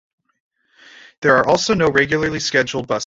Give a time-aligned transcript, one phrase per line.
[1.21, 2.99] There are also no regularly scheduled buses.